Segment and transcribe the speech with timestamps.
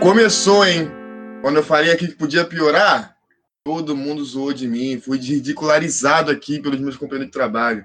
[0.00, 0.90] Começou, hein?
[1.42, 3.14] Quando eu falei aqui que podia piorar,
[3.62, 4.98] todo mundo zoou de mim.
[4.98, 7.84] Fui ridicularizado aqui pelos meus companheiros de trabalho.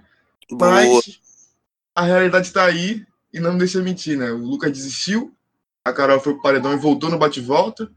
[0.50, 0.71] Boa.
[0.71, 1.20] Mas
[1.93, 4.32] a realidade tá aí e não me deixa mentir, né?
[4.32, 5.36] O Lucas desistiu,
[5.83, 7.91] a Carol foi pro paredão e voltou no bate-volta.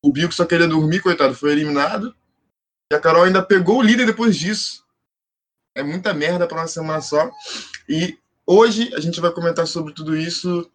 [0.00, 2.14] O que só queria dormir, coitado, foi eliminado.
[2.92, 4.84] E a Carol ainda pegou o líder depois disso.
[5.74, 7.28] É muita merda pra uma semana só.
[7.88, 8.16] E
[8.46, 10.70] hoje a gente vai comentar sobre tudo isso.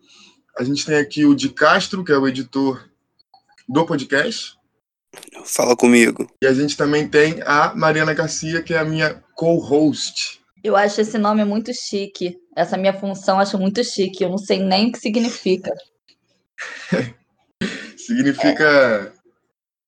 [0.57, 2.88] A gente tem aqui o Di Castro, que é o editor
[3.69, 4.57] do podcast.
[5.45, 6.27] Fala comigo.
[6.41, 10.41] E a gente também tem a Mariana Garcia, que é a minha co-host.
[10.63, 12.37] Eu acho esse nome muito chique.
[12.55, 14.23] Essa minha função eu acho muito chique.
[14.23, 15.71] Eu não sei nem o que significa.
[17.95, 19.13] Significa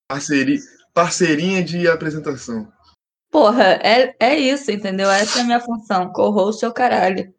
[0.07, 0.59] parceria,
[0.93, 2.71] parceirinha de apresentação.
[3.31, 5.09] Porra, é, é isso, entendeu?
[5.09, 6.11] Essa é a minha função.
[6.13, 7.33] Co-host é o caralho.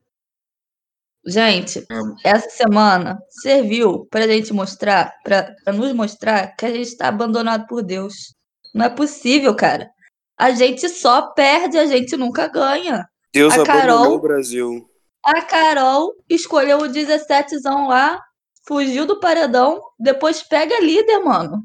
[1.24, 1.84] Gente,
[2.24, 7.66] essa semana serviu pra gente mostrar, pra, pra nos mostrar que a gente tá abandonado
[7.68, 8.34] por Deus.
[8.74, 9.88] Não é possível, cara.
[10.36, 13.06] A gente só perde, a gente nunca ganha.
[13.32, 14.88] Deus A abandonou Carol- o Brasil.
[15.24, 18.20] A Carol escolheu o 17zão lá,
[18.66, 21.62] fugiu do paredão, depois pega líder, mano.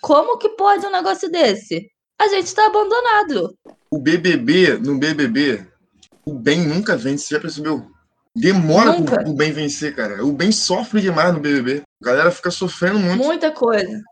[0.00, 1.88] Como que pode um negócio desse?
[2.20, 3.56] A gente tá abandonado.
[3.90, 5.66] O BBB, no BBB,
[6.24, 7.84] o bem nunca vence, você já percebeu?
[8.34, 9.22] Demora Nunca.
[9.22, 10.24] pro, bem vencer, cara.
[10.24, 11.82] O bem sofre demais no BBB.
[12.02, 13.24] A galera fica sofrendo muito.
[13.24, 14.02] Muita coisa.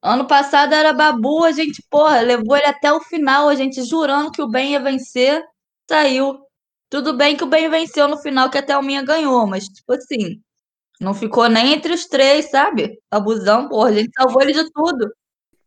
[0.00, 4.30] Ano passado era Babu, a gente, porra, levou ele até o final, a gente jurando
[4.30, 5.42] que o bem ia vencer,
[5.90, 6.38] saiu.
[6.88, 9.92] Tudo bem que o bem venceu no final, que até o Minha ganhou, mas, tipo
[9.92, 10.40] assim,
[11.00, 12.98] não ficou nem entre os três, sabe?
[13.10, 15.12] Abusão, porra, a gente salvou ele de tudo.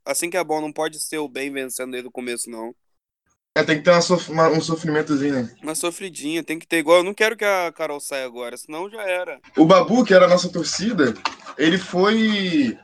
[0.06, 2.74] Assim que é bom, não pode ser o bem vencendo desde o começo, não.
[3.58, 5.50] É, tem que ter uma sof- uma- um sofrimentozinho, né?
[5.62, 7.00] Uma sofridinha, tem que ter igual.
[7.00, 9.40] Eu não quero que a Carol saia agora, senão já era.
[9.58, 11.14] O Babu, que era a nossa torcida,
[11.58, 12.78] ele foi.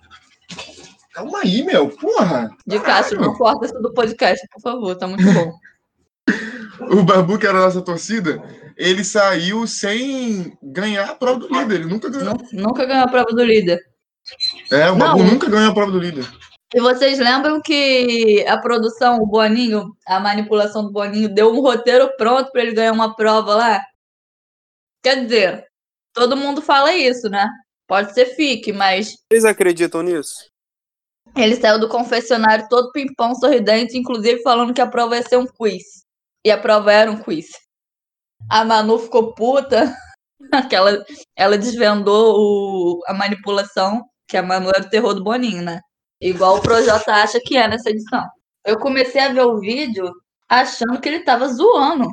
[1.13, 1.87] Calma aí, meu.
[1.89, 2.49] Porra!
[2.65, 5.53] De Castro, não corta isso do podcast, por favor, tá muito bom.
[6.91, 8.39] O Babu, que era a nossa torcida,
[8.77, 11.75] ele saiu sem ganhar a prova do líder.
[11.81, 12.35] Ele nunca ganhou.
[12.35, 13.79] Nu- Nunca ganhou a prova do líder.
[14.71, 15.25] É, o Babu Não.
[15.31, 16.27] nunca ganhou a prova do líder.
[16.73, 22.11] E vocês lembram que a produção, o Boninho, a manipulação do Boninho, deu um roteiro
[22.17, 23.81] pronto pra ele ganhar uma prova lá?
[25.01, 25.65] Quer dizer,
[26.13, 27.47] todo mundo fala isso, né?
[27.87, 30.49] Pode ser fique, mas Vocês acreditam nisso?
[31.35, 35.45] ele saiu do confessionário todo pimpão, sorridente, inclusive falando que a prova ia ser um
[35.45, 35.83] quiz.
[36.43, 37.45] E a prova era um quiz.
[38.49, 39.95] A Manu ficou puta,
[40.69, 45.61] que ela, ela desvendou o- a manipulação, que a Manu era o terror do Boninho,
[45.61, 45.79] né?
[46.21, 48.25] Igual o Projota acha que é nessa edição.
[48.65, 50.11] Eu comecei a ver o vídeo
[50.49, 52.07] achando que ele tava zoando,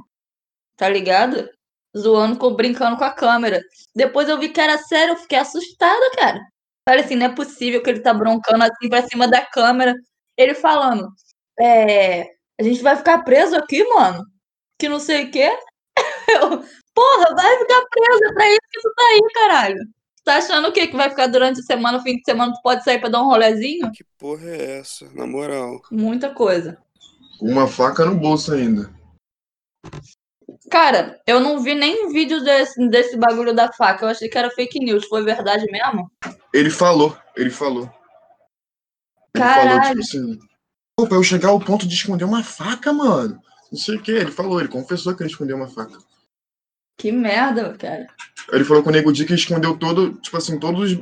[0.77, 1.49] tá ligado?
[1.97, 3.63] Zoando, com, brincando com a câmera.
[3.95, 6.41] Depois eu vi que era sério, eu fiquei assustada, cara.
[6.89, 9.95] Falei assim, não é possível que ele tá broncando assim pra cima da câmera.
[10.37, 11.09] Ele falando,
[11.61, 12.25] é,
[12.61, 14.25] a gente vai ficar preso aqui, mano.
[14.79, 15.51] Que não sei o quê.
[16.29, 16.65] Eu,
[16.95, 19.77] porra, vai ficar preso, é pra isso que tu tá aí, caralho.
[20.25, 20.87] Tá achando o quê?
[20.87, 23.27] Que vai ficar durante a semana, fim de semana, tu pode sair pra dar um
[23.27, 23.93] rolezinho?
[23.93, 25.07] Que porra é essa?
[25.13, 25.83] Na moral.
[25.91, 26.79] Muita coisa.
[27.41, 28.91] Uma faca no bolso ainda.
[30.71, 34.07] Cara, eu não vi nem vídeo desse, desse bagulho da faca.
[34.07, 35.07] Eu achei que era fake news.
[35.07, 36.11] Foi verdade mesmo?
[36.55, 37.83] Ele falou, ele falou.
[39.35, 39.71] Ele Caralho.
[39.71, 40.39] falou, tipo assim.
[40.97, 43.39] Pô, pra eu chegar ao ponto de esconder uma faca, mano.
[43.71, 44.13] Não sei o que.
[44.13, 45.99] Ele falou, ele confessou que ele escondeu uma faca.
[46.97, 48.07] Que merda, cara.
[48.53, 50.99] Ele falou com o Nego Di que escondeu todo, tipo assim, todos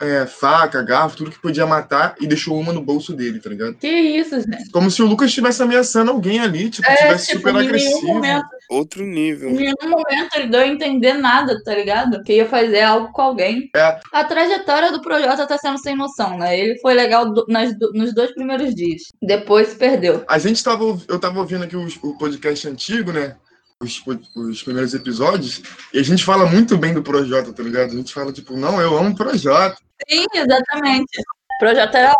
[0.00, 3.74] é, faca, garfo, tudo que podia matar e deixou uma no bolso dele, tá ligado?
[3.76, 4.70] Que isso, gente.
[4.70, 7.68] Como se o Lucas estivesse ameaçando alguém ali, tipo, É, tivesse tipo, super em nenhum
[7.68, 8.06] agressivo.
[8.08, 9.48] momento, Outro nível.
[9.50, 12.22] em nenhum momento ele deu a entender nada, tá ligado?
[12.24, 13.70] Que ia fazer algo com alguém.
[13.74, 13.98] É.
[14.12, 16.58] A trajetória do Projota tá sendo sem noção, né?
[16.58, 19.02] Ele foi legal do- nas do- nos dois primeiros dias.
[19.22, 20.24] Depois se perdeu.
[20.28, 23.36] A gente tava, eu tava ouvindo aqui os- o podcast antigo, né?
[23.82, 24.02] Os,
[24.34, 25.60] os primeiros episódios,
[25.92, 27.90] e a gente fala muito bem do Projota, tá ligado?
[27.92, 29.76] A gente fala, tipo, não, eu amo o Projota.
[30.08, 31.20] Sim, exatamente.
[31.20, 32.14] O Projota era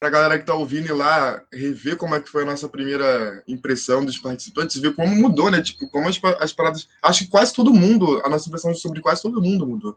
[0.00, 3.42] Pra galera que tá ouvindo ir lá, rever como é que foi a nossa primeira
[3.48, 5.62] impressão dos participantes, ver como mudou, né?
[5.62, 6.86] Tipo, como as, as paradas.
[7.02, 9.96] Acho que quase todo mundo, a nossa impressão sobre quase todo mundo mudou.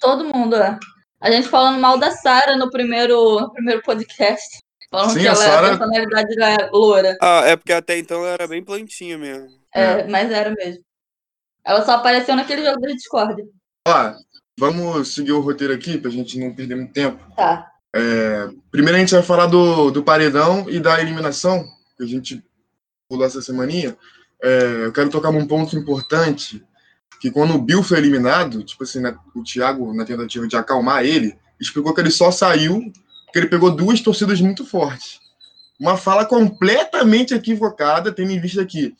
[0.00, 0.76] todo mundo, é.
[1.20, 4.58] A gente falando mal da Sara no primeiro, no primeiro podcast.
[4.90, 7.16] Falando Sim, que a ela, Sarah- a personalidade dela é loura.
[7.22, 9.59] Ah, é porque até então ela era bem plantinha mesmo.
[9.74, 10.82] É, mas era mesmo.
[11.64, 13.42] Ela só apareceu naquele jogo da Discord.
[13.86, 14.14] Ó,
[14.58, 17.18] vamos seguir o roteiro aqui pra gente não perder muito tempo.
[17.36, 17.70] Tá.
[18.70, 22.42] Primeiro a gente vai falar do, do paredão e da eliminação, que a gente
[23.08, 23.96] pulou essa semaninha.
[24.42, 26.64] É, eu quero tocar num ponto importante,
[27.20, 31.04] que quando o Bill foi eliminado, tipo assim, né, o Thiago, na tentativa de acalmar
[31.04, 32.90] ele, explicou que ele só saiu
[33.32, 35.20] que ele pegou duas torcidas muito fortes.
[35.78, 38.94] Uma fala completamente equivocada, tendo em vista que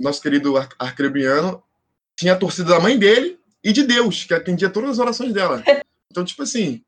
[0.00, 1.62] nosso querido Ar Arcrebiano
[2.16, 5.62] tinha a torcida da mãe dele e de Deus, que atendia todas as orações dela.
[6.10, 6.82] Então, tipo assim,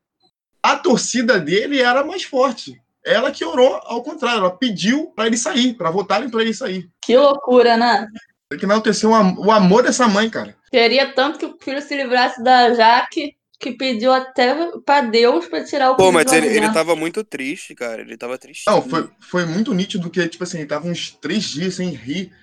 [0.63, 2.81] a torcida dele era mais forte.
[3.05, 6.89] Ela que orou ao contrário, ela pediu para ele sair, para votarem para ele sair.
[6.99, 8.07] Que loucura, né?
[8.49, 10.55] Tem que enaltecer o, am o amor dessa mãe, cara.
[10.71, 15.63] Queria tanto que o filho se livrasse da Jaque que pediu até pra Deus pra
[15.63, 18.01] tirar o Pô, mas ele, ele tava muito triste, cara.
[18.01, 18.63] Ele tava triste.
[18.67, 22.33] Não, foi, foi muito nítido que, tipo assim, ele tava uns três dias sem rir.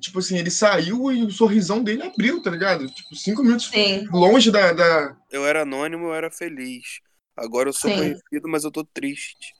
[0.00, 2.88] Tipo assim, ele saiu e o sorrisão dele abriu, tá ligado?
[2.88, 4.06] Tipo, cinco minutos Sim.
[4.10, 4.72] longe da.
[4.72, 5.16] da...
[5.30, 7.00] Eu era anônimo, eu era feliz.
[7.36, 7.96] Agora eu sou Sim.
[7.96, 9.54] conhecido, mas eu tô triste.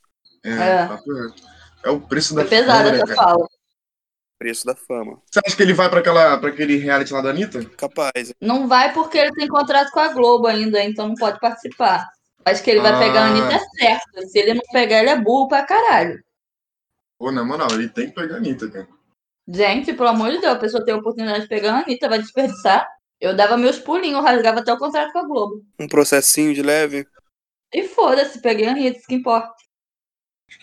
[0.45, 0.87] É, É.
[0.87, 1.35] reto.
[1.85, 3.29] É o preço da Foi pesada fama, né, essa cara?
[3.29, 3.49] fala.
[4.39, 5.23] Preço da fama.
[5.31, 7.65] Você acha que ele vai pra, aquela, pra aquele reality lá da Anitta?
[7.77, 8.33] Capaz.
[8.41, 12.07] Não vai porque ele tem contrato com a Globo ainda, então não pode participar.
[12.45, 12.99] Acho que ele vai Ah.
[12.99, 14.29] pegar a Anitta certo.
[14.29, 16.23] Se ele não pegar, ele é burro pra caralho.
[17.19, 18.89] Pô, na moral, ele tem que pegar a Anitta, cara.
[19.47, 22.19] Gente, pelo amor de Deus, a pessoa tem a oportunidade de pegar a Anitta, vai
[22.19, 22.87] desperdiçar.
[23.21, 25.65] Eu dava meus pulinhos, rasgava até o contrato com a Globo.
[25.79, 27.07] Um processinho de leve.
[27.73, 29.53] E foda-se, peguei a Anitta, isso que importa.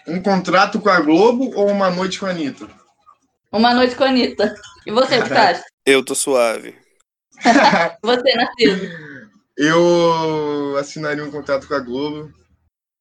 [0.07, 2.67] Um contrato com a Globo ou uma noite com a Anitta?
[3.51, 4.55] Uma noite com a Anitta.
[4.85, 5.63] E você, o que você acha?
[5.85, 6.75] Eu tô suave.
[8.03, 8.87] Você, Narciso.
[9.57, 12.31] Eu assinaria um contrato com a Globo.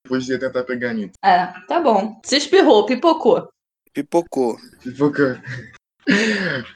[0.02, 1.12] Depois de tentar pegar a Anitta.
[1.22, 2.18] É, tá bom.
[2.24, 3.50] Se espirrou, pipocou.
[3.92, 4.56] Pipocou.
[4.82, 5.42] Pipoca.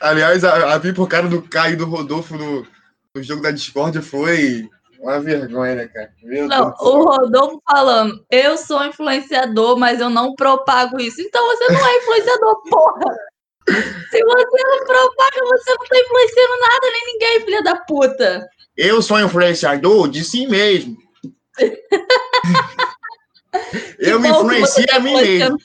[0.00, 2.66] Aliás, a, a pipocada do Caio e do Rodolfo no,
[3.14, 4.68] no jogo da Discord foi
[5.00, 6.12] uma vergonha, né, cara?
[6.22, 11.20] Meu Não, Deus o Rodolfo falando, eu sou influenciador, mas eu não propago isso.
[11.20, 13.16] Então você não é influenciador, porra!
[13.66, 18.46] Se você não propaga, você não tá influenciando nada, nem ninguém, filha da puta.
[18.76, 20.96] Eu sou influenciador de si mesmo.
[23.98, 25.56] Eu me influencio tá a mim mesmo.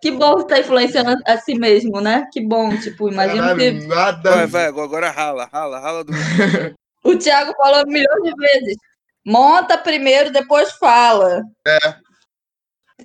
[0.00, 2.26] Que bom que tá influenciando a si mesmo, né?
[2.32, 4.30] Que bom, tipo, imagina que nada.
[4.30, 6.12] Vai, vai, agora rala, rala, rala do.
[7.04, 8.76] o Thiago falou milhões de vezes.
[9.24, 11.42] Monta primeiro, depois fala.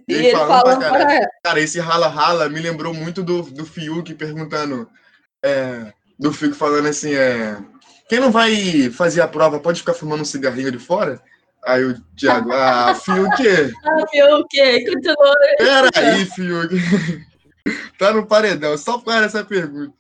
[0.08, 4.90] E Ele ele falando para Cara, esse rala-rala me lembrou muito do, do Fiuk perguntando.
[5.44, 7.58] é, do Fiuk falando assim: é,
[8.10, 11.22] quem não vai fazer a prova pode ficar fumando um cigarrinho de fora?
[11.66, 13.44] Aí o Thiago, ah, Fiuk,
[13.84, 14.86] Ah, quê?
[14.86, 15.36] Continua.
[15.58, 16.76] pera aí, Fiuk.
[17.98, 19.94] tá no paredão, só por causa dessa pergunta.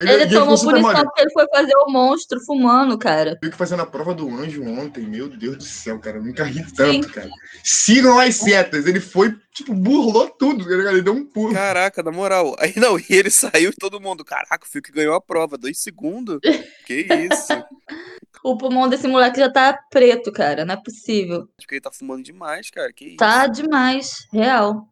[0.00, 3.36] Ele ficou tomou super punição porque ele foi fazer o monstro fumando, cara.
[3.42, 6.64] Fiuk fazendo a prova do anjo ontem, meu Deus do céu, cara, eu nunca ri
[6.72, 7.28] tanto, cara.
[7.62, 11.52] Sigam as setas, ele foi, tipo, burlou tudo, ele deu um pulo.
[11.52, 12.56] Caraca, na moral.
[12.58, 14.24] Aí não, e ele saiu e todo mundo.
[14.24, 15.58] Caraca, o Fiuk ganhou a prova.
[15.58, 16.38] Dois segundos.
[16.86, 17.52] Que isso?
[18.44, 20.64] O pulmão desse moleque já tá preto, cara.
[20.64, 21.46] Não é possível.
[21.58, 22.92] Acho que ele tá fumando demais, cara.
[22.92, 23.16] Que isso?
[23.16, 24.88] Tá demais, real.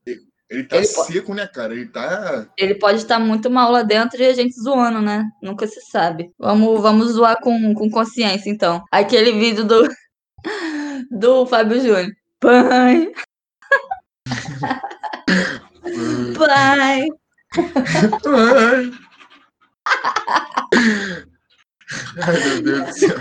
[0.50, 1.74] Ele tá Ele pode- seco, né, cara?
[1.74, 2.46] Ele tá.
[2.56, 5.24] Ele pode estar muito mal lá dentro e a gente zoando, né?
[5.42, 6.30] Nunca se sabe.
[6.38, 8.82] Vamos, vamos zoar com, com consciência, então.
[8.90, 9.88] Aquele vídeo do,
[11.10, 12.12] do Fábio Júnior.
[12.40, 13.12] Pai,
[16.38, 17.08] pai.
[18.26, 18.90] Ai.
[22.22, 23.18] Ai, meu Deus do céu.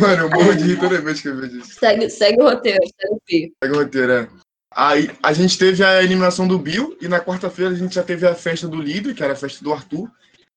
[0.00, 1.78] Mano, eu morro de rir toda vez que eu vejo isso.
[1.78, 3.52] Segue, segue o roteiro, segue o fio.
[3.60, 4.28] Pega o roteiro, é.
[4.74, 8.26] Aí a gente teve a eliminação do Bill e na quarta-feira a gente já teve
[8.26, 10.10] a festa do líder, que era a festa do Arthur.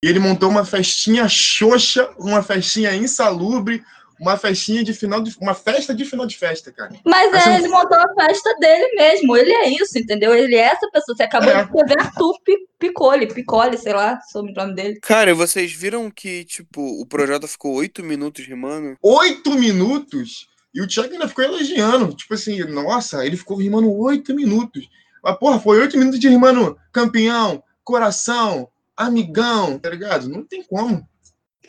[0.04, 3.84] E ele montou uma festinha xoxa, uma festinha insalubre,
[4.20, 5.36] uma festinha de final de.
[5.40, 6.92] Uma festa de final de festa, cara.
[7.06, 9.36] Mas é, eu- ele montou a festa dele mesmo.
[9.38, 10.34] Ele é isso, entendeu?
[10.36, 11.16] Ele é essa pessoa.
[11.16, 11.56] Você acabou É.
[11.56, 15.00] de escrever Arthur Pi- Picole, Picole, sei lá, sobre o nome dele.
[15.02, 18.96] Cara, vocês viram que, tipo, o Projota ficou oito minutos rimando?
[19.02, 20.48] Oito minutos!
[20.74, 22.14] E o Thiago ainda ficou elogiando.
[22.14, 24.88] Tipo assim, nossa, ele ficou rimando oito minutos.
[25.24, 30.30] Mas, porra, foi oito minutos de rimando campeão, coração, amigão, tá ligado?
[30.30, 31.08] Não tem como.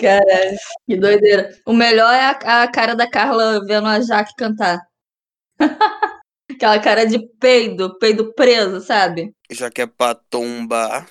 [0.00, 1.50] Caralho, que doideira.
[1.66, 4.80] O melhor é a, a cara da Carla vendo a Jaque cantar.
[6.50, 9.33] Aquela cara de peido, peido preso, sabe?
[9.50, 11.09] Já que é pra tombar.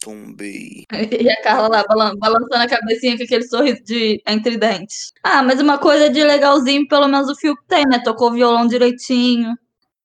[0.00, 0.84] Tombei.
[0.92, 5.12] E a Carla lá balan- balançando a cabecinha com aquele sorriso de entre dentes.
[5.22, 8.00] Ah, mas uma coisa de legalzinho, pelo menos o Fiuk tem, né?
[8.04, 9.56] Tocou o violão direitinho.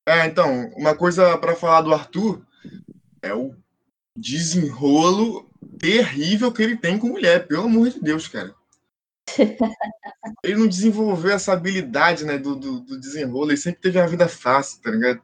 [0.07, 2.41] É, então, uma coisa pra falar do Arthur
[3.21, 3.53] é o
[4.15, 5.48] desenrolo
[5.79, 8.53] terrível que ele tem com mulher, pelo amor de Deus, cara.
[10.43, 14.27] Ele não desenvolveu essa habilidade, né, do, do, do desenrolo, ele sempre teve uma vida
[14.27, 15.21] fácil, tá ligado?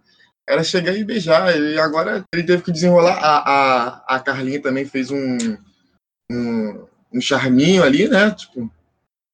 [0.48, 3.18] Era chegar e beijar, e agora ele teve que desenrolar.
[3.18, 5.38] A, a, a Carlinha também fez um,
[6.32, 8.72] um, um charminho ali, né, tipo,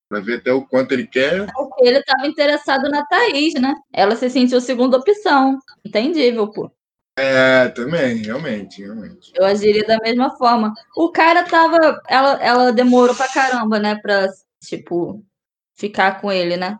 [0.09, 1.51] pra ver até o quanto ele quer.
[1.51, 3.73] Porque ele tava interessado na Thaís, né?
[3.93, 5.59] Ela se sentiu segunda opção.
[5.85, 6.71] Entendível, pô.
[7.17, 9.31] É, também, realmente, realmente.
[9.35, 10.73] Eu agiria da mesma forma.
[10.95, 12.01] O cara tava.
[12.07, 13.95] Ela, ela demorou pra caramba, né?
[14.01, 14.27] Pra,
[14.63, 15.23] tipo,
[15.75, 16.77] ficar com ele, né?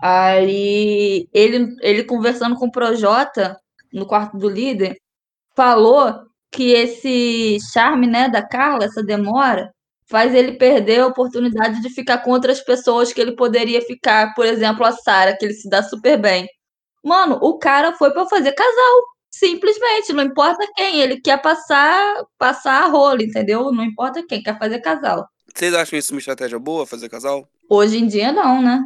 [0.00, 3.58] Aí ele, ele conversando com o Projota
[3.92, 4.96] no quarto do líder,
[5.56, 9.72] falou que esse charme, né, da Carla, essa demora,
[10.08, 14.46] faz ele perder a oportunidade de ficar com outras pessoas que ele poderia ficar, por
[14.46, 16.46] exemplo, a Sara, que ele se dá super bem.
[17.04, 19.02] Mano, o cara foi para fazer casal,
[19.38, 23.70] simplesmente, não importa quem, ele quer passar passar a rola, entendeu?
[23.72, 25.26] Não importa quem, quer fazer casal.
[25.54, 27.48] Vocês acham isso uma estratégia boa, fazer casal?
[27.68, 28.82] Hoje em dia não, né?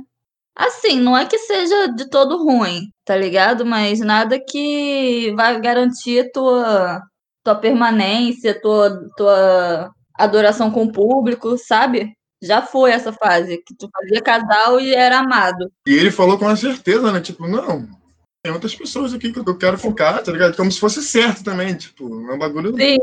[0.55, 3.65] Assim, não é que seja de todo ruim, tá ligado?
[3.65, 7.01] Mas nada que vai garantir tua
[7.43, 12.13] tua permanência, tua tua adoração com o público, sabe?
[12.43, 15.71] Já foi essa fase, que tu fazia casal e era amado.
[15.87, 17.21] E ele falou com certeza, né?
[17.21, 17.87] Tipo, não,
[18.43, 20.57] tem outras pessoas aqui que eu quero ficar, tá ligado?
[20.57, 22.75] Como se fosse certo também, tipo, é um bagulho.
[22.77, 22.97] Sim.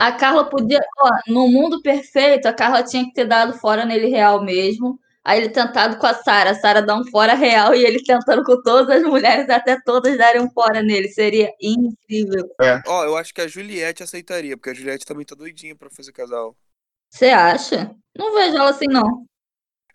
[0.00, 4.06] A Carla podia, ó, no mundo perfeito, a Carla tinha que ter dado fora nele
[4.06, 4.98] real mesmo.
[5.22, 8.42] Aí ele tentado com a Sara, a Sara dá um fora real e ele tentando
[8.42, 11.08] com todas as mulheres até todas darem um fora nele.
[11.08, 12.48] Seria incrível.
[12.60, 12.80] É.
[12.86, 16.12] Ó, eu acho que a Juliette aceitaria, porque a Juliette também tá doidinha pra fazer
[16.12, 16.56] casal.
[17.10, 17.94] Você acha?
[18.16, 19.26] Não vejo ela assim, não.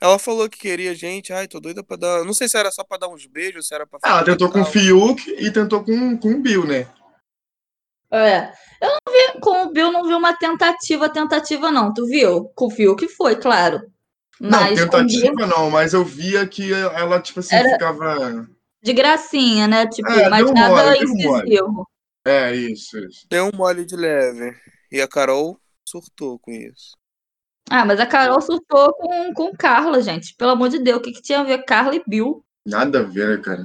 [0.06, 2.24] Ela falou que queria gente, ai, tô doida pra dar.
[2.24, 4.52] Não sei se era só pra dar uns beijos, se era pra Ah, ela tentou
[4.52, 4.66] com o.
[4.66, 6.88] Fiuk e tentou com, com o Bill, né?
[8.12, 8.52] É.
[8.80, 11.92] Eu não vi, com o Bill não vi uma tentativa, tentativa não.
[11.92, 12.46] Tu viu?
[12.56, 13.82] Com o Fiuk foi, claro.
[14.40, 17.70] Mas não, com o Bill, tentativa não, mas eu via que ela, tipo assim, Era-
[17.72, 18.48] ficava.
[18.84, 19.88] de gracinha, né?
[19.88, 21.44] Tipo, É, mas deu nada mole, deu mole.
[21.44, 21.88] incisivo.
[22.28, 23.26] É, isso, isso.
[23.28, 24.56] Deu um mole de leve.
[24.92, 26.96] E a Carol surtou com isso.
[27.70, 30.36] Ah, mas a Carol surtou com, com Carla, gente.
[30.36, 32.44] Pelo amor de Deus, o que, que tinha a ver Carla e Bill?
[32.66, 33.64] Nada a ver, né, cara?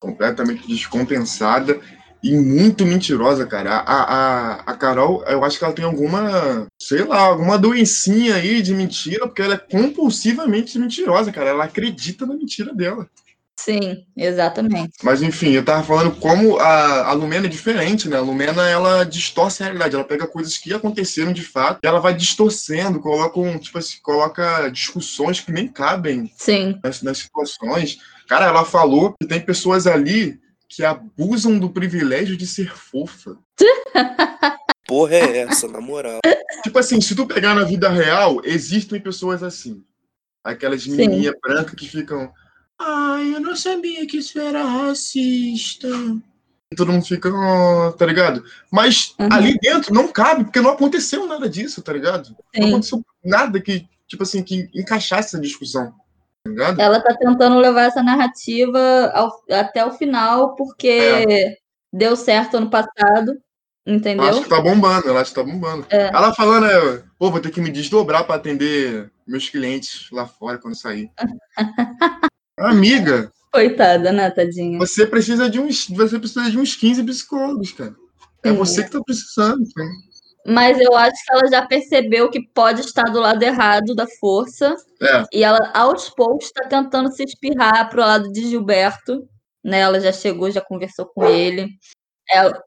[0.00, 1.80] Completamente descompensada
[2.22, 3.76] e muito mentirosa, cara.
[3.78, 8.60] A, a, a Carol, eu acho que ela tem alguma, sei lá, alguma doencinha aí
[8.60, 11.50] de mentira, porque ela é compulsivamente mentirosa, cara.
[11.50, 13.08] Ela acredita na mentira dela.
[13.68, 14.94] Sim, exatamente.
[15.02, 18.16] Mas enfim, eu tava falando como a, a Lumena é diferente, né?
[18.16, 19.94] A Lumena, ela distorce a realidade.
[19.94, 23.98] Ela pega coisas que aconteceram de fato e ela vai distorcendo, coloca, um, tipo assim,
[24.02, 26.80] coloca discussões que nem cabem Sim.
[26.82, 27.98] nas, nas situações.
[28.26, 33.36] Cara, ela falou que tem pessoas ali que abusam do privilégio de ser fofa.
[34.88, 36.20] Porra é essa, na moral.
[36.62, 39.84] Tipo assim, se tu pegar na vida real, existem pessoas assim.
[40.42, 42.32] Aquelas menininhas brancas que ficam.
[42.80, 45.88] Ai, eu não sabia que isso era racista.
[46.76, 48.44] Todo mundo fica, "Oh", tá ligado?
[48.70, 49.28] Mas Uhum.
[49.32, 52.28] ali dentro não cabe, porque não aconteceu nada disso, tá ligado?
[52.54, 52.68] Não Sim.
[52.70, 55.92] aconteceu nada que, tipo assim, que encaixasse essa discussão.
[56.44, 56.80] Tá ligado?
[56.80, 61.58] Ela tá tentando levar essa narrativa ao- até o final, porque
[61.92, 63.32] deu certo ano passado,
[63.86, 64.42] Eu acho entendeu?
[64.42, 65.86] que tá bombando, eu acho que tá bombando.
[65.88, 66.08] É.
[66.08, 70.58] Ela falando, né, pô, vou ter que me desdobrar pra atender meus clientes lá fora
[70.58, 71.10] quando sair.
[72.58, 74.78] Amiga, Coitada, né, tadinha?
[74.78, 77.94] você precisa de uns, você precisa de uns 15 psicólogos, cara.
[78.44, 78.56] É Sim.
[78.56, 79.62] você que tá precisando.
[79.62, 79.86] então.
[80.46, 84.74] Mas eu acho que ela já percebeu que pode estar do lado errado da força.
[85.02, 85.24] É.
[85.32, 89.28] E ela, aos poucos, está tentando se espirrar pro lado de Gilberto.
[89.62, 89.80] Né?
[89.80, 91.68] Ela já chegou, já conversou com ele.
[92.30, 92.62] Ela,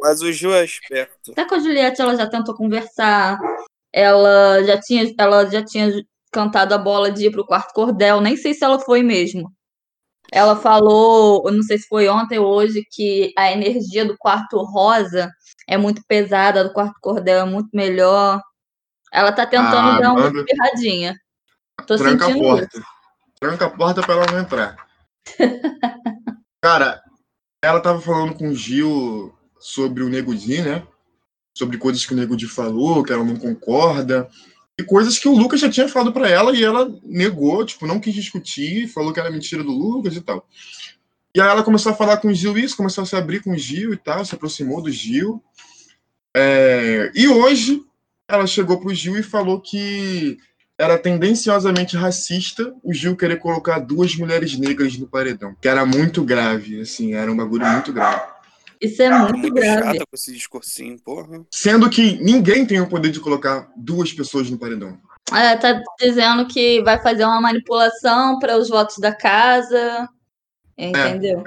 [0.00, 1.32] Mas o Gil é esperto.
[1.32, 3.38] até com a Juliette ela já tentou conversar.
[3.92, 5.90] Ela já tinha, ela já tinha
[6.34, 8.20] cantado a bola de ir pro quarto cordel.
[8.20, 9.50] Nem sei se ela foi mesmo.
[10.32, 14.56] Ela falou, eu não sei se foi ontem ou hoje, que a energia do quarto
[14.64, 15.30] rosa
[15.68, 18.42] é muito pesada, a do quarto cordel é muito melhor.
[19.12, 21.14] Ela tá tentando Ah, dar uma manda- espirradinha.
[21.86, 22.56] Tô Tranca a sentindo isso.
[22.56, 22.82] porta.
[23.40, 24.76] Tranca a porta pra ela não entrar.
[26.62, 27.00] Cara,
[27.62, 30.86] ela tava falando com o Gil sobre o Nego Di, né?
[31.56, 34.28] Sobre coisas que o Nego Di falou, que ela não concorda.
[34.78, 38.00] E coisas que o Lucas já tinha falado pra ela e ela negou, tipo, não
[38.00, 40.48] quis discutir, falou que era mentira do Lucas e tal.
[41.34, 43.52] E aí ela começou a falar com o Gil isso, começou a se abrir com
[43.52, 45.42] o Gil e tal, se aproximou do Gil.
[46.36, 47.82] É, E hoje
[48.28, 50.38] ela chegou pro Gil e falou que
[50.76, 55.54] era tendenciosamente racista o Gil querer colocar duas mulheres negras no paredão.
[55.60, 58.33] Que era muito grave, assim, era um bagulho muito grave.
[58.84, 59.82] Isso é Tô muito muito grave.
[59.82, 61.44] chata com esse discursinho, porra.
[61.50, 64.98] Sendo que ninguém tem o poder de colocar duas pessoas no paredão.
[65.32, 70.08] É, tá dizendo que vai fazer uma manipulação para os votos da casa.
[70.76, 71.44] Entendeu?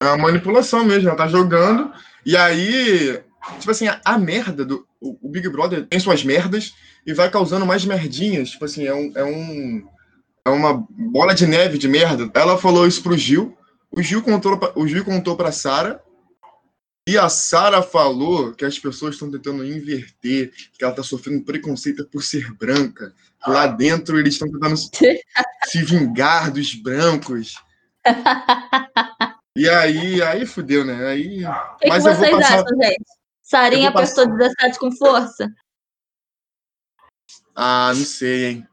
[0.00, 1.92] É uma manipulação mesmo, ela tá jogando.
[2.24, 3.20] E aí,
[3.58, 4.86] tipo assim, a, a merda do.
[5.00, 6.74] O, o Big Brother tem suas merdas
[7.06, 8.50] e vai causando mais merdinhas.
[8.50, 9.12] Tipo assim, é um.
[9.14, 9.88] É um
[10.44, 12.30] é uma bola de neve de merda.
[12.34, 13.56] Ela falou isso pro Gil.
[13.90, 16.00] O Gil contou, pra- o Gil contou pra Sara.
[17.08, 22.04] E a Sara falou que as pessoas estão tentando inverter, que ela tá sofrendo preconceito
[22.04, 23.14] por ser branca.
[23.46, 24.92] Lá dentro eles estão tentando se
[25.84, 27.54] vingar dos brancos.
[29.56, 31.06] E aí, aí fudeu, né?
[31.06, 31.46] Aí.
[31.46, 33.04] O que, Mas que vocês passar- acham, gente?
[33.42, 35.50] Sarinha passar- apertou 17 com força?
[37.56, 38.68] Ah, não sei, hein?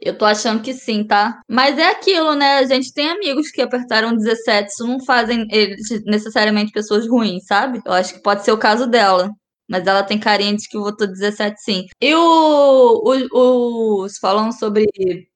[0.00, 1.40] Eu tô achando que sim, tá?
[1.48, 2.58] Mas é aquilo, né?
[2.58, 4.68] A gente tem amigos que apertaram 17.
[4.68, 7.80] Isso não fazem eles necessariamente pessoas ruins, sabe?
[7.84, 9.30] Eu acho que pode ser o caso dela.
[9.68, 11.86] Mas ela tem carinha de que votou 17 sim.
[12.00, 14.86] E o, o, os falando sobre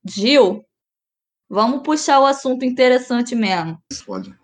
[0.05, 0.63] Gil,
[1.49, 3.79] vamos puxar o assunto interessante mesmo.
[4.05, 4.35] Pode.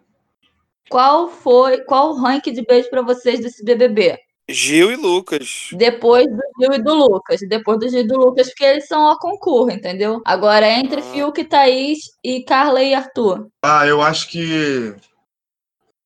[0.89, 4.19] Qual foi, qual o rank de beijo pra vocês desse BBB?
[4.49, 5.69] Gil e Lucas.
[5.73, 7.41] Depois do Gil e do Lucas.
[7.49, 10.21] Depois do Gil e do Lucas, porque eles são a concurso, entendeu?
[10.25, 11.03] Agora, entre Ah.
[11.03, 13.49] Fiuk, Thaís e Carla e Arthur.
[13.65, 14.95] Ah, eu acho que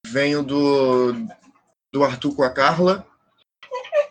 [0.06, 1.12] venho do,
[1.92, 3.04] do Arthur com a Carla.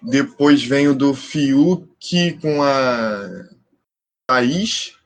[0.02, 3.48] Depois venho do Fiuk com a
[4.30, 4.97] Thaís.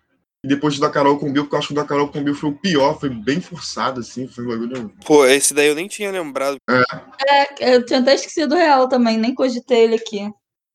[0.43, 2.19] E depois da Carol com o Bill, porque eu acho que o da Carol com
[2.19, 4.27] o Bill foi o pior, foi bem forçado, assim.
[4.27, 4.91] Foi um bagulho.
[5.05, 6.57] Pô, esse daí eu nem tinha lembrado.
[6.67, 10.27] É, eu tinha até esquecido o real também, nem cogitei ele aqui.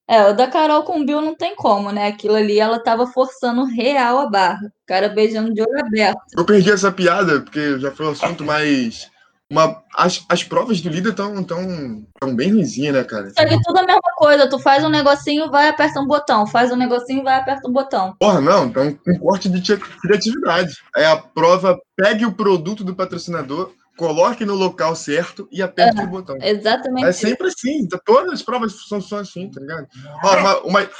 [0.08, 2.06] É, o da Carol com o Bill não tem como, né?
[2.06, 4.66] Aquilo ali, ela tava forçando real a barra.
[4.66, 6.20] O cara beijando de olho aberto.
[6.36, 9.10] Eu perdi essa piada, porque já foi um assunto mais.
[9.48, 13.30] Uma, as, as provas do líder estão tão, tão bem ruimzinhas, né, cara?
[13.30, 14.48] Só que tudo a mesma coisa.
[14.50, 16.46] Tu faz um negocinho, vai, aperta um botão.
[16.48, 18.16] Faz um negocinho, vai, aperta um botão.
[18.18, 19.62] Porra, não, então um corte de
[20.02, 20.74] criatividade.
[20.96, 26.08] É a prova, pegue o produto do patrocinador, coloque no local certo e aperte o
[26.08, 26.36] botão.
[26.40, 27.06] Exatamente.
[27.06, 29.86] É sempre assim, tá- todas as provas são, são assim, tá ligado?
[30.24, 30.90] Ó, uma, uma-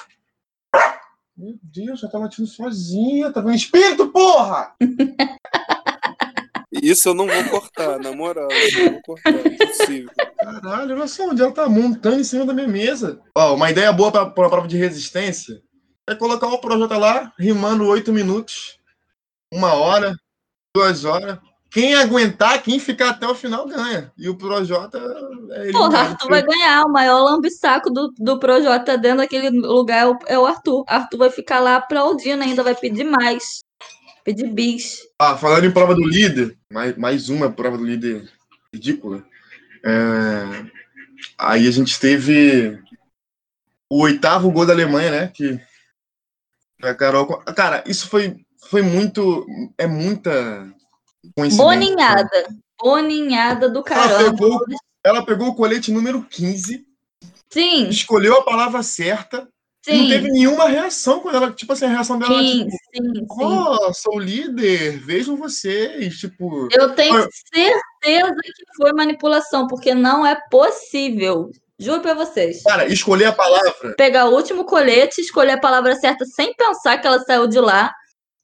[1.37, 4.73] Meu Deus, já tá latindo sozinha, tá vendo espírito, porra!
[6.73, 8.49] Isso eu não vou cortar, na moral.
[8.51, 10.11] Eu não vou cortar, é impossível.
[10.39, 13.21] Caralho, olha só onde ela tá montando em cima da minha mesa.
[13.35, 15.63] Ó, uma ideia boa pra, pra prova de resistência
[16.09, 18.79] é colocar o projeto lá, rimando oito minutos,
[19.53, 20.15] uma hora,
[20.75, 21.39] duas horas.
[21.69, 24.11] Quem aguentar, quem ficar até o final ganha.
[24.17, 24.99] E o Projota
[25.51, 25.73] é ele.
[25.73, 26.85] Porra, Arthur vai ganhar.
[26.85, 30.85] O maior lambisaco do, do Projota dentro daquele lugar é o, é o Arthur.
[30.89, 33.59] Arthur vai ficar lá aplaudindo ainda, vai pedir mais.
[34.27, 34.99] Pedir bis.
[35.19, 38.29] Ah, falando em prova do líder, mais, mais uma prova do líder
[38.75, 39.25] ridícula.
[39.85, 40.67] É,
[41.39, 42.79] Aí a gente teve
[43.91, 45.29] o oitavo gol da Alemanha, né?
[45.29, 45.61] Que
[46.83, 47.27] a Carol.
[47.55, 49.47] Cara, isso foi, foi muito.
[49.79, 50.69] É muita
[51.37, 51.65] coincidência.
[51.65, 52.49] Boninhada.
[52.79, 54.31] Boninhada do Ela caramba.
[54.33, 54.61] pegou,
[55.05, 56.85] ela pegou o colete número 15,
[57.49, 59.49] Sim, escolheu a palavra certa,
[59.87, 60.09] e não sim.
[60.09, 61.53] teve nenhuma reação quando ela.
[61.53, 62.79] Tipo assim, a reação dela Sim, era tipo.
[62.95, 63.27] sim, sim.
[63.41, 66.19] Oh, sou o líder, vejam vocês.
[66.19, 66.69] Tipo.
[66.73, 71.51] Eu tenho Olha- certeza que foi manipulação, porque não é possível.
[71.79, 72.63] Juro pra vocês.
[72.63, 73.95] Cara, escolher a palavra.
[73.97, 77.93] Pegar o último colete, escolher a palavra certa sem pensar que ela saiu de lá.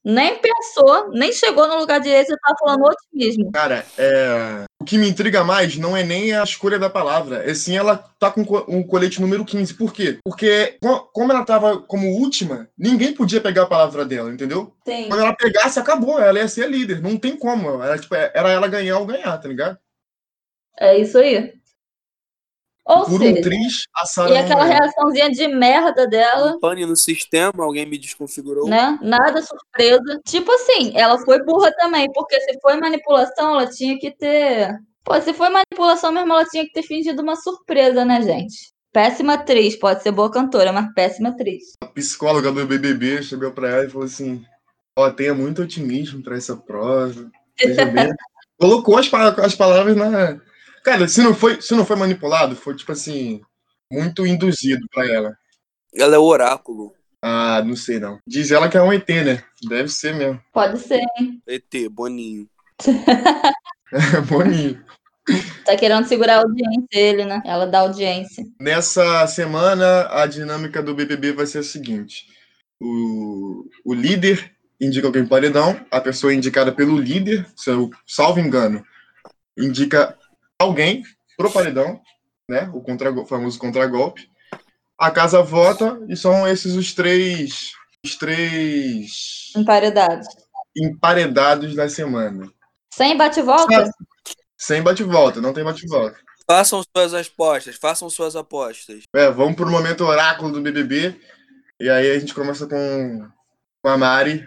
[0.04, 3.52] Nem pensou, nem chegou no lugar direito e tá falando otimismo.
[3.52, 4.64] Cara, é...
[4.82, 7.96] o que me intriga mais não é nem a escolha da palavra, é sim ela
[8.18, 9.74] tá com co- um colete número 15.
[9.74, 10.18] Por quê?
[10.24, 14.74] Porque co- como ela tava como última, ninguém podia pegar a palavra dela, entendeu?
[14.84, 15.06] Sim.
[15.06, 17.00] Quando ela pegasse, acabou, ela ia ser a líder.
[17.00, 17.80] Não tem como.
[17.80, 19.78] Era, tipo, era ela ganhar ou ganhar, tá ligado?
[20.80, 21.54] É isso aí.
[22.84, 24.78] Ou Por um seja, triz, a Sarah e aquela ganhou.
[24.80, 28.68] reaçãozinha de merda dela, Pane no sistema, alguém me desconfigurou.
[28.68, 28.98] né?
[29.00, 30.20] Nada surpresa.
[30.26, 34.74] Tipo assim, ela foi burra também, porque se foi manipulação, ela tinha que ter.
[35.04, 38.72] Pô, se foi manipulação mesmo, ela tinha que ter fingido uma surpresa, né, gente?
[38.92, 41.62] Péssima atriz, pode ser boa cantora, mas péssima atriz.
[41.80, 44.44] A psicóloga do BBB chegou pra ela e falou assim:
[44.98, 47.30] Ó, tenha muito otimismo pra essa prova.
[48.60, 50.40] Colocou as, as palavras na.
[50.84, 53.40] Cara, se não, foi, se não foi manipulado, foi tipo assim,
[53.90, 55.36] muito induzido pra ela.
[55.94, 56.92] Ela é o oráculo.
[57.22, 58.18] Ah, não sei não.
[58.26, 59.44] Diz ela que é um ET, né?
[59.68, 60.40] Deve ser mesmo.
[60.52, 61.04] Pode ser.
[61.46, 62.48] ET, Boninho.
[64.28, 64.84] Boninho.
[65.64, 67.40] Tá querendo segurar a audiência dele, né?
[67.44, 68.44] Ela dá audiência.
[68.60, 72.26] Nessa semana, a dinâmica do BBB vai ser a seguinte:
[72.80, 78.84] o, o líder indica alguém paredão, a pessoa indicada pelo líder, se eu salvo engano,
[79.56, 80.18] indica
[80.62, 81.02] alguém
[81.36, 82.00] pro paredão,
[82.48, 82.70] né?
[82.72, 84.28] O contra, famoso contragolpe.
[84.98, 87.72] A casa vota e são esses os três,
[88.04, 90.22] os três Emparedado.
[90.76, 92.48] emparedados da semana.
[92.94, 93.90] Sem bate-volta?
[94.56, 96.16] Sem bate-volta, não tem bate-volta.
[96.46, 99.04] Façam suas apostas, façam suas apostas.
[99.14, 101.18] É, vamos pro momento oráculo do BBB.
[101.80, 103.28] E aí a gente começa com,
[103.82, 104.46] com a Mari.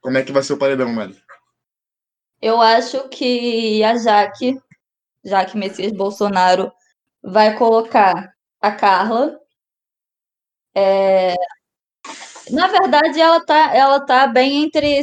[0.00, 1.20] Como é que vai ser o paredão, Mari?
[2.40, 4.56] Eu acho que a Jaque,
[5.24, 6.72] Jaque Messias Bolsonaro,
[7.22, 9.38] vai colocar a Carla.
[10.74, 11.34] É,
[12.50, 15.00] Na verdade, ela tá, ela tá bem entre.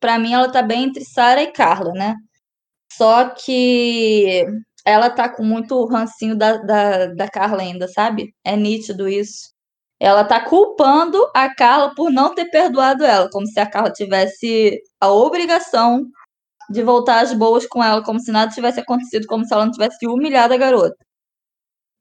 [0.00, 2.14] Para mim, ela tá bem entre Sara e Carla, né?
[2.92, 4.44] Só que
[4.84, 8.34] ela tá com muito rancinho da, da, da Carla ainda, sabe?
[8.44, 9.50] É nítido isso.
[10.00, 14.80] Ela tá culpando a Carla por não ter perdoado ela, como se a Carla tivesse
[15.00, 16.06] a obrigação
[16.70, 19.72] de voltar às boas com ela, como se nada tivesse acontecido, como se ela não
[19.72, 20.96] tivesse humilhado a garota.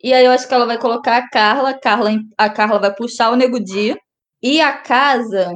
[0.02, 2.94] E aí eu acho que ela vai colocar a Carla, a Carla, a Carla vai
[2.96, 3.96] puxar o Nego Di,
[4.42, 5.52] e a casa,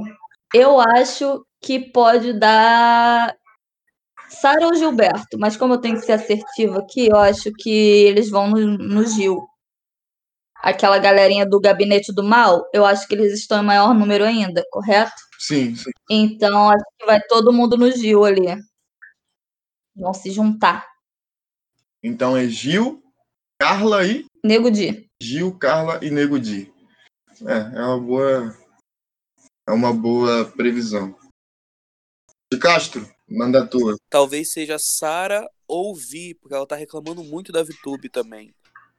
[0.53, 3.33] eu acho que pode dar
[4.29, 8.29] Sara ou Gilberto, mas como eu tenho que ser assertiva aqui, eu acho que eles
[8.29, 9.47] vão no, no Gil.
[10.57, 14.63] Aquela galerinha do gabinete do mal, eu acho que eles estão em maior número ainda,
[14.71, 15.13] correto?
[15.37, 15.91] Sim, sim.
[16.09, 18.47] Então acho que vai todo mundo no Gil ali.
[19.95, 20.87] Vão se juntar.
[22.01, 23.01] Então é Gil,
[23.59, 24.25] Carla e.
[24.43, 25.09] Nego Di.
[25.21, 26.73] Gil, Carla e Nego Di.
[27.45, 28.57] É, é uma boa.
[29.67, 31.15] É uma boa previsão.
[32.51, 33.95] De Castro, manda a tua.
[34.09, 38.53] Talvez seja Sara ou Vi, porque ela tá reclamando muito da VTube também.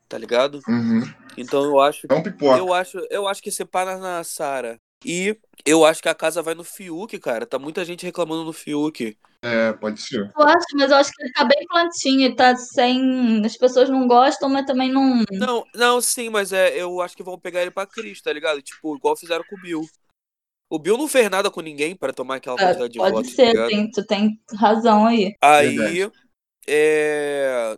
[0.08, 0.60] Tá ligado?
[0.68, 1.02] Uhum.
[1.36, 2.06] Então eu acho.
[2.08, 2.58] É um pipoca.
[2.58, 4.80] Eu acho, eu acho que separa na Sara.
[5.04, 7.46] E eu acho que a casa vai no Fiuk, cara.
[7.46, 9.16] Tá muita gente reclamando no Fiuk.
[9.42, 10.32] É, pode ser.
[10.36, 13.44] Eu acho, mas eu acho que ele tá bem plantinho, ele tá sem.
[13.44, 15.22] As pessoas não gostam, mas também não.
[15.30, 18.62] Não, não, sim, mas é, eu acho que vão pegar ele pra Cris, tá ligado?
[18.62, 19.82] Tipo, igual fizeram com o Bill.
[20.70, 23.36] O Bill não fez nada com ninguém para tomar aquela É, quantidade de pode votos.
[23.36, 25.34] tá ser, tem- tu tem razão aí.
[25.42, 26.10] Aí,
[26.66, 27.76] é...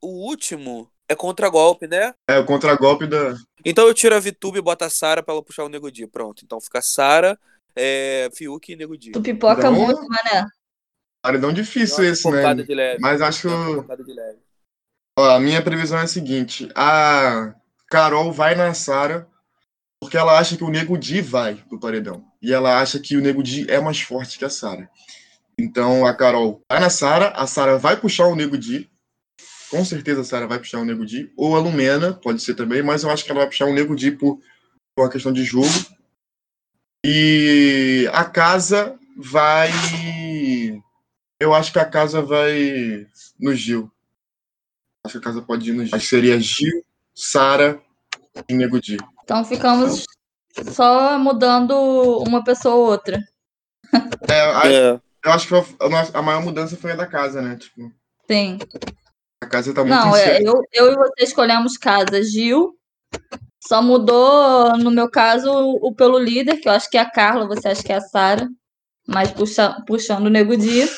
[0.00, 2.12] o último é contra-golpe, né?
[2.28, 3.34] É o contragolpe da.
[3.68, 6.06] Então eu tiro a VTube e boto a Sara pra ela puxar o Nego Di.
[6.06, 6.42] Pronto.
[6.42, 7.38] Então fica Sara,
[7.76, 8.30] é...
[8.34, 9.10] Fiuk e Nego Di.
[9.12, 9.72] Tu pipoca Não.
[9.72, 10.46] muito, mané.
[11.22, 12.54] Paredão difícil uma esse, né?
[12.54, 12.98] de leve.
[12.98, 14.04] Mas acho uma que.
[14.04, 14.38] de leve.
[15.18, 17.54] Ó, a minha previsão é a seguinte: a
[17.90, 19.28] Carol vai na Sara
[20.00, 22.24] porque ela acha que o Nego Di vai pro paredão.
[22.40, 24.88] E ela acha que o Nego Di é mais forte que a Sara.
[25.58, 28.88] Então a Carol vai na Sara, a Sara vai puxar o Nego Di.
[29.70, 31.30] Com certeza a Sara vai puxar o Nego Di.
[31.36, 33.94] Ou a Lumena, pode ser também, mas eu acho que ela vai puxar o Nego
[33.94, 34.36] Di por,
[34.94, 35.68] por uma questão de jogo.
[37.04, 39.70] E a casa vai.
[41.40, 43.06] Eu acho que a casa vai
[43.38, 43.90] no Gil.
[45.04, 45.94] Acho que a casa pode ir no Gil.
[45.94, 47.80] Acho que seria Gil, Sara
[48.48, 48.96] e Nego Di.
[49.22, 50.04] Então ficamos
[50.72, 51.72] só mudando
[52.26, 53.22] uma pessoa ou outra.
[54.28, 55.00] É, a- É.
[55.24, 57.56] eu acho que a, a maior mudança foi a da casa, né?
[57.56, 57.92] Tipo,
[58.30, 58.58] Sim.
[59.40, 62.76] A casa tá muito Não, é, eu, eu e você escolhemos casa Gil.
[63.60, 67.46] Só mudou, no meu caso, o pelo líder, que eu acho que é a Carla,
[67.46, 68.48] você acha que é a Sara,
[69.06, 70.88] mas puxa, puxando o Nego Di.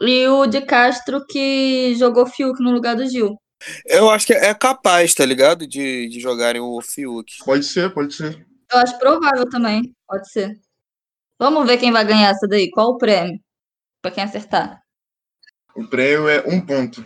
[0.00, 3.36] E o de Castro que jogou Fiuk no lugar do Gil.
[3.84, 5.66] Eu acho que é capaz, tá ligado?
[5.66, 7.38] De, de jogarem o Fiuk.
[7.44, 8.46] Pode ser, pode ser.
[8.70, 10.56] Eu acho provável também, pode ser.
[11.38, 12.70] Vamos ver quem vai ganhar essa daí.
[12.70, 13.40] Qual o prêmio?
[14.00, 14.80] Pra quem acertar.
[15.74, 17.04] O prêmio é um ponto.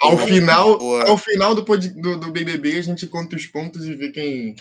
[0.00, 1.08] Ao final, Boa.
[1.08, 4.56] ao final do, do, do BBB, a gente conta os pontos e vê quem.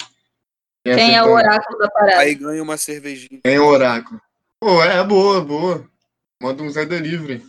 [0.84, 1.32] Quem é acertou.
[1.32, 2.20] o oráculo da parada?
[2.20, 3.42] Aí ganha uma cervejinha.
[3.44, 4.22] Quem é o oráculo.
[4.60, 5.90] Pô, é boa, boa.
[6.42, 7.44] Manda um Zé Delivery.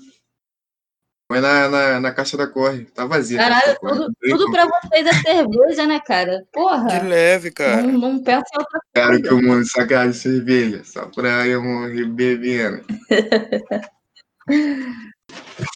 [1.29, 2.85] Põe na, na, na caixa da Corre.
[2.87, 3.39] Tá vazia.
[3.39, 6.39] Caralho, tudo, tudo pra vocês é cerveja, né, cara?
[6.39, 7.83] De Porra, leve, cara.
[7.83, 9.23] não, não pensa em outra Cara, coisa.
[9.23, 10.83] que o mundo sacar de cerveja.
[10.85, 12.85] Só pra eu morrer bebendo.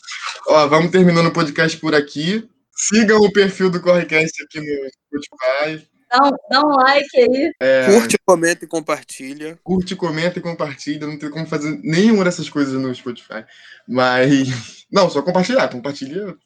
[0.48, 2.48] Ó, vamos terminando o podcast por aqui.
[2.72, 5.88] Sigam o perfil do Correcast aqui no Spotify.
[6.08, 7.52] Dá um, dá um like aí.
[7.60, 9.58] É, Curte, comenta e compartilha.
[9.64, 11.06] curte, comenta e compartilha.
[11.06, 13.44] Não tem como fazer nenhuma dessas coisas no Spotify.
[13.88, 14.86] Mas.
[14.90, 15.68] Não, só compartilhar.
[15.68, 16.36] Compartilha.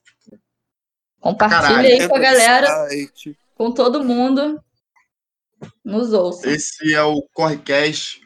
[1.21, 1.87] Compartilha Caralho.
[1.89, 3.39] aí com a galera, site.
[3.55, 4.59] com todo mundo.
[5.85, 6.49] Nos ouça.
[6.51, 8.23] Esse é o Correcast,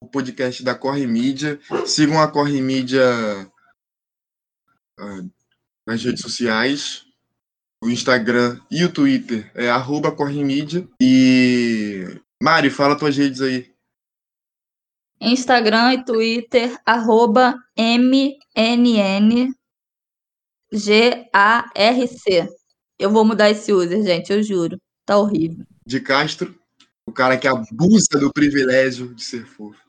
[0.00, 1.58] o podcast da Corre Mídia.
[1.84, 3.02] Sigam a Corre Mídia
[4.98, 5.22] ah,
[5.86, 7.04] nas redes sociais.
[7.82, 10.88] O Instagram e o Twitter é arroba Corre Mídia.
[11.00, 12.20] E.
[12.42, 13.74] Mari, fala tuas redes aí.
[15.20, 19.54] Instagram e Twitter, arroba MNNGARC.
[22.98, 24.78] Eu vou mudar esse user, gente, eu juro.
[25.06, 25.64] Tá horrível.
[25.86, 26.58] De Castro,
[27.06, 29.80] o cara que abusa do privilégio de ser fofo.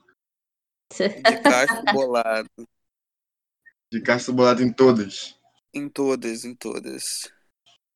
[0.96, 2.48] De caixa bolado.
[3.92, 5.34] De Castro bolado em todas.
[5.72, 7.30] Em todas, em todas.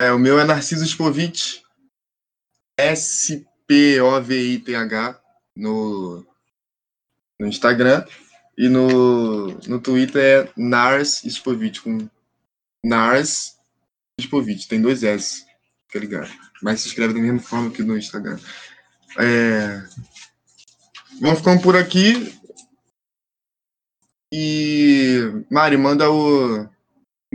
[0.01, 1.63] É, o meu é Narciso Spovich.
[2.79, 3.53] S-P-O-V-I-T-H.
[5.57, 6.27] No
[7.43, 8.07] no Instagram.
[8.57, 12.09] E no, no Twitter é Nars Spovich, com
[12.85, 13.57] Nars
[14.21, 15.45] Spovich, tem dois S,
[15.87, 16.31] fica ligado.
[16.63, 18.39] Mas se escreve da mesma forma que no Instagram.
[19.19, 19.83] É...
[21.21, 22.39] Vamos ficando por aqui.
[25.23, 26.67] E Mari, manda o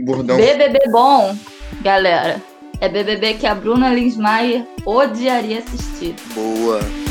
[0.00, 0.36] bordão.
[0.36, 1.36] BBB bom,
[1.82, 2.40] galera.
[2.80, 6.14] É BBB que a Bruna Linsmaier odiaria assistir.
[6.34, 7.07] Boa.